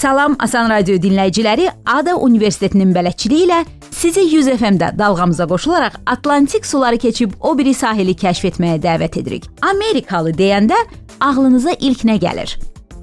[0.00, 3.58] Salam Asan Radio dinləyiciləri, Ada Universitetinin bələdçiliyi ilə
[3.92, 9.50] sizi 100 FM-də dalğamıza qoşularaq Atlantik suları keçib o biri sahili kəşf etməyə dəvət edirik.
[9.60, 10.78] Amerikalı deyəndə
[11.20, 12.54] ağlınıza ilk nə gəlir?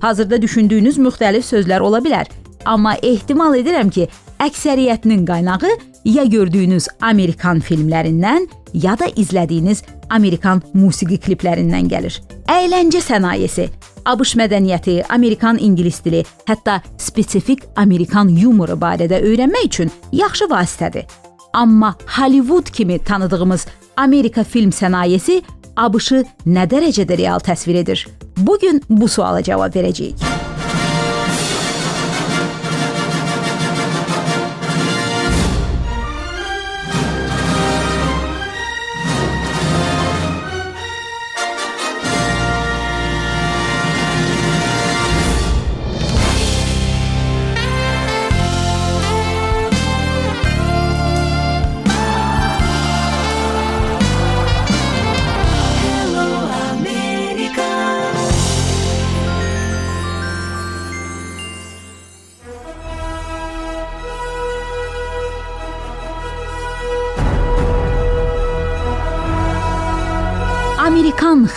[0.02, 2.32] Hazırda düşündüyünüz müxtəlif sözlər ola bilər,
[2.66, 4.08] amma ehtimal edirəm ki,
[4.42, 5.70] əksəriyyətinin qaynağı
[6.06, 12.18] ya gördüyünüz Amerikan filmlərindən, ya da izlədiyiniz Amerikan musiqi kliplərindən gəlir.
[12.50, 13.70] Əyləncə sənayesi,
[14.08, 21.04] ABŞ mədəniyyəti, Amerikan ingilis dili, hətta spesifik Amerikan yumoru barədə öyrənmək üçün yaxşı vasitədir.
[21.54, 25.42] Amma Hollywood kimi tanıdığımız Amerika film sənayesi
[25.76, 28.08] ABŞ-ı nə dərəcədə real təsvir edir?
[28.38, 30.37] Bu gün bu suala cavab verəcəyik.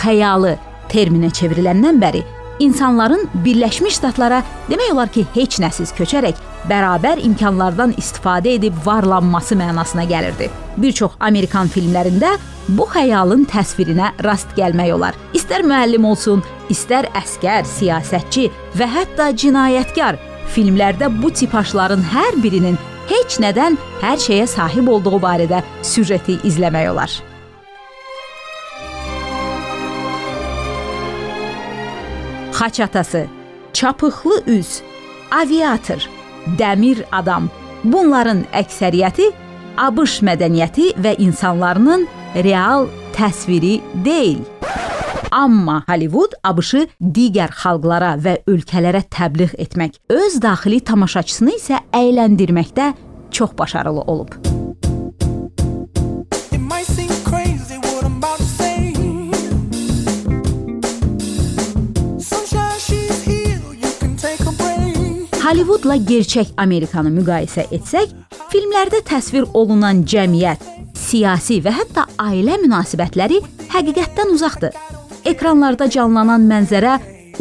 [0.03, 0.57] Xəyalı
[0.91, 2.25] terminə çevriləndən bəri
[2.61, 6.39] insanların Birləşmiş Ştatlara demək olar ki, heç nəsiz köçərək
[6.69, 10.51] bərabər imkanlardan istifadə edib varlanması mənasına gəlirdi.
[10.77, 12.37] Bir çox Amerikan filmlərində
[12.69, 15.17] bu xəyalın təsvirinə rast gəlmək olar.
[15.35, 20.21] İstər müəllim olsun, istər əskər, siyasətçi və hətta cinayətkar
[20.55, 22.79] filmlərdə bu tipajların hər birinin
[23.11, 27.21] heç nədən hər şeyə sahib olduğu barədə süjeti izləmək olar.
[32.61, 33.27] Xaç atası,
[33.73, 34.81] çapıqlı üz,
[35.31, 36.03] aviator,
[36.59, 37.49] dəmir adam.
[37.85, 39.31] Bunların əksəriyyəti
[39.81, 42.05] ABŞ mədəniyyəti və insanlarının
[42.35, 42.85] real
[43.17, 44.45] təsviri deyil.
[45.33, 52.93] Amma Hollywood ABŞ-ı digər xalqlara və ölkələrə təbliğ etmək, öz daxili tamaşaçısını isə əyləndirməkdə
[53.33, 54.50] çox başarılı olub.
[65.51, 68.13] Hollywoodla gerçək Amerikanı müqayisə etsək,
[68.53, 70.61] filmlərdə təsvir olunan cəmiyyət,
[70.95, 73.41] siyasi və hətta ailə münasibətləri
[73.73, 74.77] həqiqətdən uzaqdır.
[75.27, 76.93] Ekranlarda canlanan mənzərə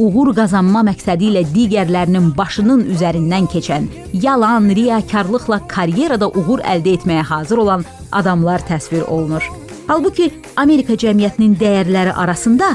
[0.01, 3.85] uğur qazanma məqsədi ilə digərlərinin başının üzərindən keçən,
[4.25, 9.45] yalan, riyakarlıqla karyerada uğur əldə etməyə hazır olan adamlar təsvir olunur.
[9.85, 12.73] Halbuki Amerika cəmiyyətinin dəyərləri arasında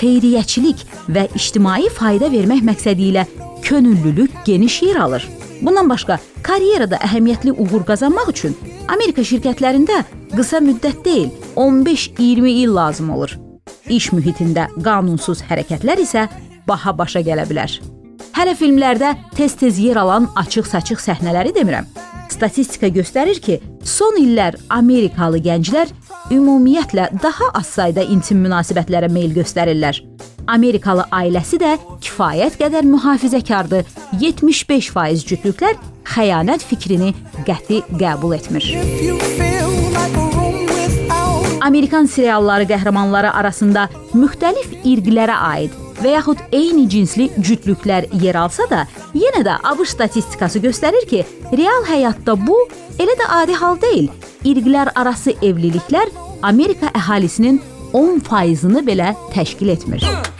[0.00, 3.28] xeyriyyəçilik və ictimai fayda vermək məqsədi ilə
[3.62, 5.28] könüllülük geniş yer alır.
[5.62, 8.56] Bundan başqa, karyerada əhəmiyyətli uğur qazanmaq üçün
[8.90, 10.02] Amerika şirkətlərində
[10.34, 13.36] qısa müddət deyil, 15-20 il lazım olur.
[13.88, 16.26] İş mühitində qanunsuz hərəkətlər isə
[16.68, 17.78] baha başa gələ bilər.
[18.32, 21.86] Hələ filmlərdə tez-tez yer alan açıq-saçıq səhnələri demirəm.
[22.32, 25.92] Statistika göstərir ki, son illər Amerikalı gənclər
[26.32, 30.00] ümumiyyətlə daha az sayda intim münasibətlərə meyl göstərirlər.
[30.46, 33.86] Amerikalı ailəsi də kifayət qədər mühafizəkardır.
[34.20, 35.78] 75% cütlüklər
[36.14, 37.12] xəyanət fikrini
[37.46, 38.66] qəti qəbul etmir.
[41.62, 43.86] Amerikan serialları qəhrəmanları arasında
[44.18, 48.82] müxtəlif irqlərə aid və yaxud eyni cinsli cütlüklər yer alsa da,
[49.14, 51.22] yenə də ABŞ statistikası göstərir ki,
[51.54, 52.58] real həyatda bu
[52.98, 54.10] elə də adi hal deyil.
[54.42, 56.10] İrqlər arası evliliklər
[56.42, 57.62] Amerika əhalisinin
[57.94, 60.31] 10%-ını belə təşkil etmir.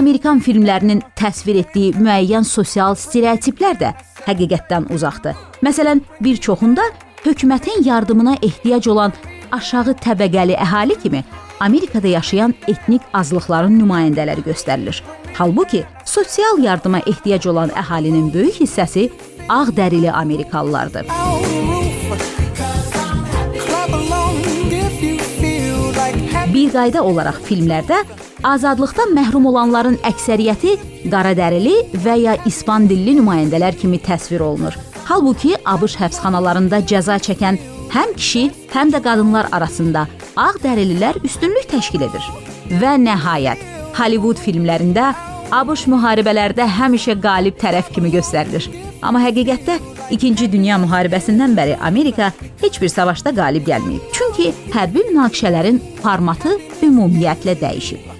[0.00, 3.90] Amerikan filmlərinin təsvir etdiyi müəyyən sosial stereotiplər də
[4.24, 5.34] həqiqətdən uzaqdır.
[5.60, 6.86] Məsələn, bir çoxunda
[7.26, 9.12] hökumətin yardımına ehtiyac olan
[9.52, 11.20] aşağı təbəqəli əhali kimi
[11.60, 15.02] Amerikada yaşayan etnik azlıqların nümayəndələri göstərilir.
[15.36, 19.10] Halbuki sosial yardıma ehtiyac olan əhalinin böyük hissəsi
[19.48, 21.12] ağ dərili Amerikalılardır.
[26.54, 28.00] Bir qayda olaraq filmlərdə
[28.44, 30.76] azadlıqdan məhrum olanların əksəriyyəti
[31.12, 34.76] qaradərili və ya ispan dilli nümayəndələr kimi təsvir olunur.
[35.04, 37.58] Halbuki ABŞ həbsxanalarında cəza çəkən
[37.94, 38.44] həm kişi,
[38.74, 40.06] həm də qadınlar arasında
[40.36, 42.28] ağ dərililər üstünlük təşkil edir.
[42.80, 43.64] Və nəhayət,
[43.98, 45.10] Hollywood filmlərində
[45.50, 48.68] ABŞ müharibələrdə həmişə qalib tərəf kimi göstərilir.
[49.02, 49.80] Amma həqiqətdə
[50.12, 52.30] 2-ci Dünya müharibəsindən bəri Amerika
[52.62, 54.14] heç bir savaşda qalib gəlməyib.
[54.14, 56.56] Çünki hərbi münaqişələrin formatı
[56.86, 58.19] ümumiyyətlə dəyişib.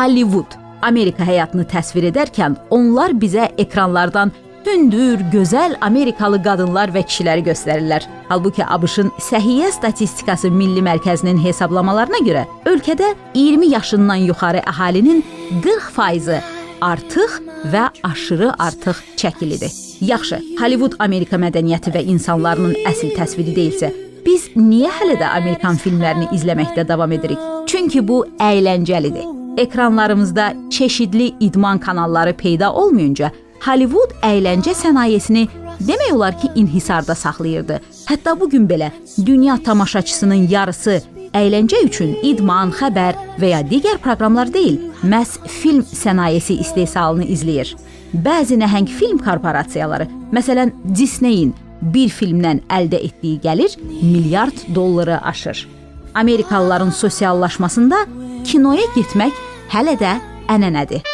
[0.00, 4.30] Hollywood Amerika həyatını təsvir edərkən onlar bizə ekranlardan
[4.64, 8.06] hündür, gözəl Amerikalı qadınlar və kişiləri göstərirlər.
[8.30, 15.20] Halbuki ABŞ-ın Səhiyyə Statistikası Milli Mərkəzinin hesablamalarına görə ölkədə 20 yaşından yuxarı əhalinin
[15.66, 16.40] 40%-i
[16.80, 17.34] artıq
[17.72, 19.74] və aşırı artıq çəkilidir.
[20.00, 23.92] Yaxşı, Hollywood Amerika mədəniyyəti və insanlarının əsl təsviri deyilsə,
[24.24, 27.44] biz niyə hələ də Amerikan filmlərini izləməkdə davam edirik?
[27.68, 29.39] Çünki bu əyləncəlidir.
[29.60, 33.28] Ekranlarımızda çeşidli idman kanalları peyda olmayınca
[33.60, 35.42] Hollywood əyləncə sənayesini
[35.84, 37.76] demək olar ki, inhisarda saxlayırdı.
[38.08, 38.88] Hətta bu gün belə
[39.26, 41.02] dünya tamaşaçısının yarısı
[41.36, 47.74] əyləncə üçün idman, xəbər və ya digər proqramlar deyil, məhz film sənayesi istehsalını izləyir.
[48.14, 51.52] Bəzi nəhəng film korporasiyaları, məsələn Disney-in
[51.82, 55.68] bir filmdən əldə etdiyi gəlir milyard dolları aşır.
[56.14, 58.06] Amerikalıların sosiallaşmasında
[58.44, 60.16] kinoya getmək hələ də
[60.50, 61.06] ənənədir.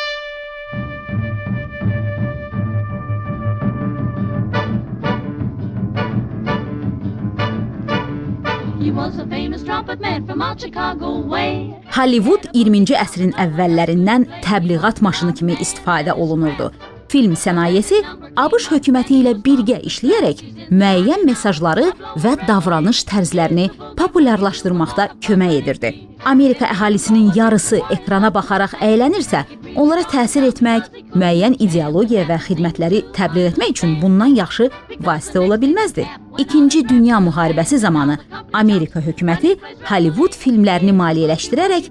[11.97, 16.71] Hollywood 20-ci əsrin əvvəllərindən təbliğat maşını kimi istifadə olunurdu.
[17.17, 18.03] Film sənayesi
[18.37, 21.87] ABŞ hökuməti ilə birgə işləyərək müəyyən mesajları
[22.21, 25.93] və davranış tərzlərini populyarlaşdırmaqda kömək edirdi.
[26.29, 29.47] Amerika əhalisinin yarısı ekrana baxaraq əylənirsə,
[29.81, 34.67] onlara təsir etmək, müəyyən ideologiya və xidmətləri təbliğ etmək üçün bundan yaxşı
[35.07, 36.05] vasitə ola bilməzdi.
[36.45, 38.19] İkinci Dünya müharibəsi zamanı
[38.53, 39.55] Amerika hökuməti
[39.89, 41.89] Hollywood filmlərini maliyyələşdirərək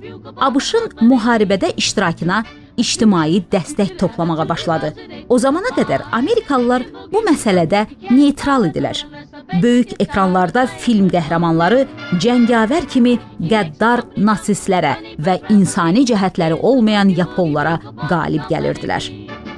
[0.49, 2.43] ABŞ-ın müharibədə iştirakına
[2.77, 4.93] ictimai dəstək toplamağa başladı.
[5.29, 9.01] O zamana qədər Amerikalılar bu məsələdə neytral idilər.
[9.61, 11.85] Böyük ekranlarda film qəhrəmanları
[12.21, 17.77] cəngavər kimi qəddar nasistlərə və insani cəhətləri olmayan yaponlara
[18.09, 19.11] qalib gəlirdilər.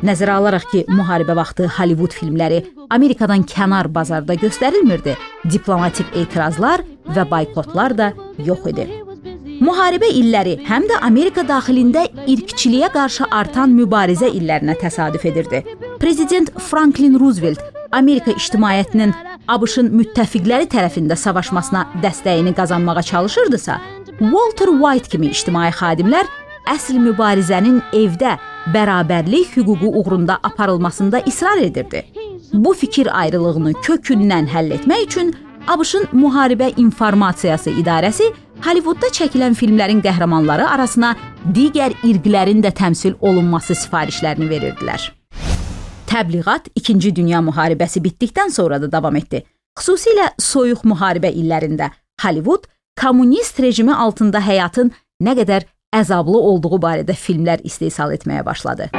[0.05, 2.61] Nəzərə alaraq ki, müharibə vaxtı Hollywood filmləri
[2.93, 5.17] Amerikadan kənar bazarda göstərilmirdi,
[5.49, 9.06] diplomatik etirazlar və boykotlar da yox idi.
[9.57, 15.63] Müharibə illəri həm də Amerika daxilində irqçiliyə qarşı artan mübarizə illərinə təsadüf edirdi.
[15.97, 19.15] Prezident Franklin Roosevelt Amerika ictimaiyyətinin
[19.49, 23.79] ABŞ-ın müttəfiqləri tərəfində savaşmasına dəstəyini qazanmağa çalışırdısa,
[24.19, 26.29] Walter White kimi ictimai xadimlər
[26.69, 28.37] əsl mübarizənin evdə
[28.75, 32.05] bərabərlik hüququ uğrunda aparılmasında israr edirdi.
[32.53, 35.33] Bu fikir ayrılığını kökündən həll etmək üçün
[35.67, 38.29] ABŞ-ın Müharibə İnformasiyası İdarəsi
[38.65, 41.13] Hollywoodda çəkilən filmlərin qəhrəmanları arasına
[41.53, 45.11] digər irqlərin də təmsil olunması sifarişlərini verirdilər.
[46.07, 49.43] Təbliğat 2-ci Dünya müharibəsi bitdikdən sonra da davam etdi.
[49.77, 51.91] Xüsusilə soyuq müharibə illərində
[52.23, 52.65] Hollywood
[52.99, 58.89] kommunist rejimi altında həyatın nə qədər əzablı olduğu barədə filmlər istehsal etməyə başladı.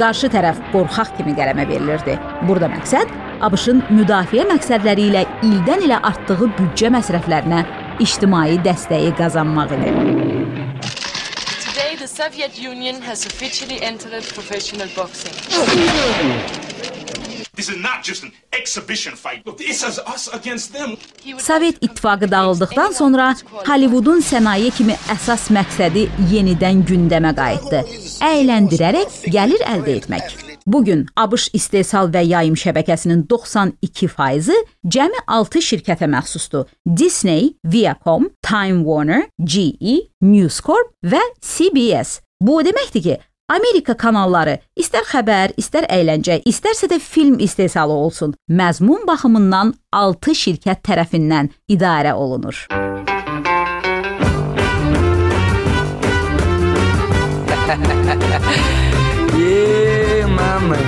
[0.00, 2.14] Qarşı tərəf qorxaq kimi qələmə verilirdi.
[2.48, 3.10] Burada məqsəd
[3.44, 7.60] ABŞ-ın müdafiə məqsədləri ilə ildən ilə artdığı büdcə məsrəflərinə
[8.06, 9.92] ictimai dəstəyi qazanmaq idi.
[12.00, 16.59] the Soviet Union has officially entered professional boxing.
[21.38, 23.36] Sovet İttifaqı dağıldıqdan sonra
[23.66, 27.82] Hollywoodun sənaye kimi əsas məqsədi yenidən gündəmə qayıtdı.
[28.30, 30.50] Əyləndirərək gəlir əldə etmək.
[30.66, 34.58] Bu gün ABŞ istehsal və yayım şəbəkəsinin 92%-i
[34.96, 36.68] cəmi 6 şirkətə məxsusdur.
[36.86, 42.20] Disney, Viacom, Time Warner, GE, News Corp və CBS.
[42.40, 43.16] Bu o deməkdir ki,
[43.50, 50.84] Amerika kanalları istər xəbər, istər əyləncə, istərsə də film istehsalı olsun, məzmun baxımından 6 şirkət
[50.86, 52.66] tərəfindən idarə olunur.
[59.40, 60.84] Yeah, my man.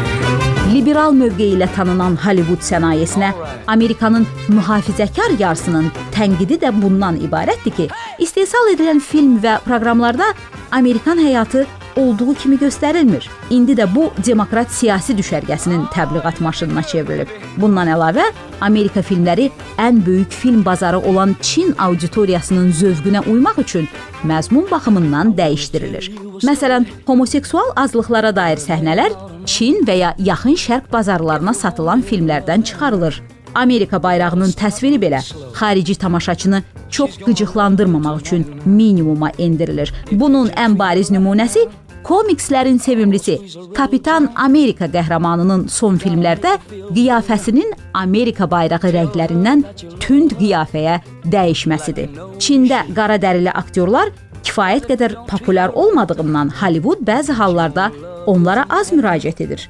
[0.73, 3.31] Liberal mövqeyi ilə tanınan Hollywood sənayesinə
[3.71, 7.87] Amerikanın mühafizəkar yarısının tənqidi də bundan ibarətdir ki,
[8.19, 10.33] istehsal edilən film və proqramlarda
[10.75, 11.64] Amerikan həyatı
[11.97, 13.29] olduğu kimi göstərilmir.
[13.51, 17.29] İndi də bu demokrat siyasi düşərgəsinin təbliğat maşınına çevrilib.
[17.57, 18.25] Bundan əlavə,
[18.61, 23.89] Amerika filmləri ən böyük film bazarı olan Çin auditoriyasının zövqünə uymaq üçün
[24.25, 26.11] məzmun baxımından dəyişdirilir.
[26.47, 29.13] Məsələn, homoseksual azlıqlara dair səhnələr
[29.47, 33.23] Çin və ya Yaxın Şərq bazarlarına satılan filmlərdən çıxarılır.
[33.55, 35.21] Amerika bayrağının təsviri belə
[35.53, 39.93] xarici tamaşaçını çox qıcıqlandırmamaq üçün minimuma endirilir.
[40.13, 41.67] Bunun ən bariz nümunəsi
[42.06, 43.38] komikslərin sevimlisi
[43.76, 46.56] Kapitan Amerika qəhrəmanının son filmlərdə
[46.94, 49.64] qiyafəsinin Amerika bayrağı rənglərindən
[50.02, 50.99] tünd qiyafəyə
[51.32, 52.11] dəyişməsidir.
[52.42, 57.90] Çində qara dərili aktyorlar kifayət qədər populyar olmadığından Hollywood bəzi hallarda
[58.26, 59.68] onlara az müraciət edir.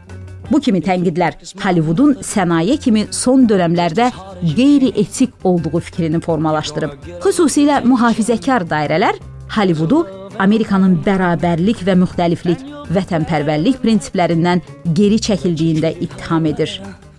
[0.51, 4.11] Bu kimi tənqidlər Hollywoodun sənaye kimi son dövrlərdə
[4.43, 6.97] qeyri-etik olduğu fikrini formalaşdırıb.
[7.25, 9.21] Xüsusilə mühafizəkar dairələr
[9.57, 10.03] Hollywoodu
[10.43, 14.63] Amerikanın bərabərlik və müxtəliflik, vətənpərvərlik prinsiplərindən
[14.99, 16.73] geri çəkildiyində ittiham edir.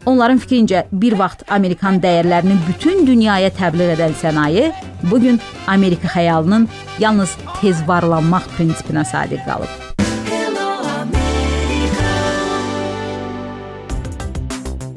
[0.09, 4.73] Onların fikrincə bir vaxt Amerikan dəyərlərini bütün dünyaya təbliğ edən sənaye
[5.07, 5.39] bu gün
[5.71, 6.67] Amerika xəyalının
[6.99, 9.92] yalnız tez varlanmaq prinsipinə sadiq qalıb.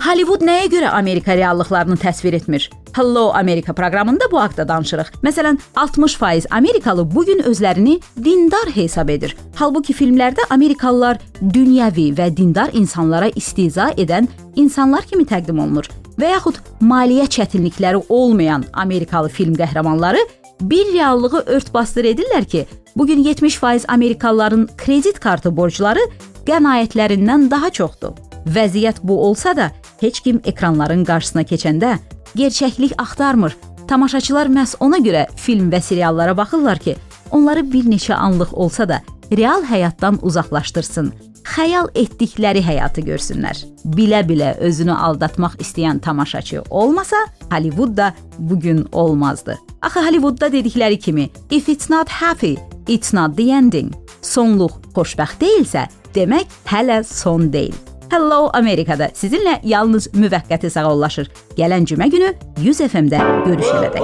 [0.07, 2.69] Hollywood nəyə görə Amerika reallıqlarını təsvir etmir?
[2.95, 5.09] Hello America proqramında bu haqqda danışırıq.
[5.27, 9.35] Məsələn, 60% Amerikalı bu gün özlərini dindar hesab edir.
[9.57, 15.91] Halbuki filmlərdə Amerikalılar dünyəvi və dindar insanlara istiza edən insanlar kimi təqdim olunur.
[16.21, 20.23] Və yaxud maliyyə çətinlikləri olmayan Amerikalı film qəhrəmanları
[20.61, 22.63] bir reallığı örtbasdır edirlər ki,
[22.97, 26.07] bu gün 70% Amerikalıların kredit kartı borcları
[26.47, 28.15] qənaətlərindən daha çoxdur.
[28.47, 31.97] Vəziyyət bu olsa da, heç kim ekranların qarşısına keçəndə
[32.37, 33.57] gerçəklik axtarmır.
[33.89, 36.97] Tamaşaçılar məhz ona görə film və seriallara baxırlar ki,
[37.31, 39.01] onları bir neçə anlıq olsa da
[39.33, 41.13] real həyatdan uzaqlaşdırsın.
[41.47, 43.61] Xəyal etdikləri həyatı görsünlər.
[43.87, 47.17] Bilə-bilə özünü aldatmaq istəyən tamaşaçı olmasa,
[47.51, 49.59] Hollywood da bu gün olmazdı.
[49.83, 52.57] Axı Hollywoodda dedikləri kimi, if it's not happy,
[52.89, 53.95] it's not the ending.
[54.23, 57.75] Sonluq xoşbəxt deyilsə, demək hələ son deyil.
[58.11, 61.27] Hello Amerikada sizinlə yalnız müvəqqəti sağollaşır.
[61.59, 62.29] Gələn cümə günü
[62.63, 63.99] 100 FM-də görüşənədək.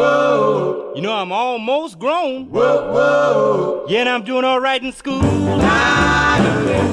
[0.97, 2.49] You know, I'm almost grown.
[3.89, 5.23] Yeah, and I'm doing all right in school.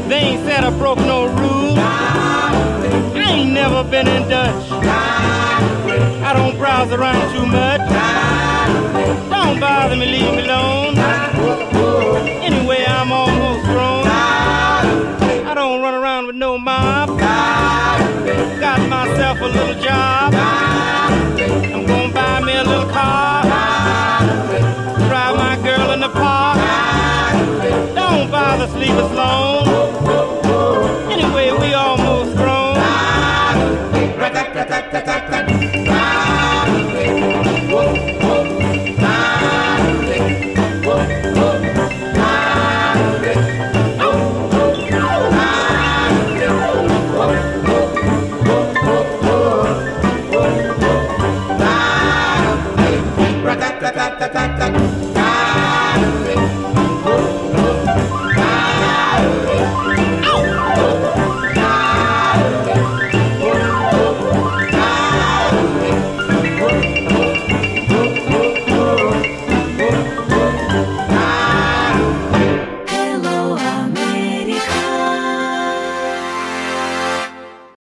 [0.07, 1.73] They ain't said I broke no rule.
[1.77, 4.71] I ain't never been in Dutch.
[4.71, 7.81] I don't browse around too much.
[9.31, 10.78] Don't bother me, leave me alone.
[16.49, 17.09] No mob.
[18.59, 20.33] Got myself a little job.
[20.33, 23.43] I'm gonna buy me a little car.
[25.07, 26.57] Drive my girl in the park.
[27.93, 29.38] Don't bother sleep as long.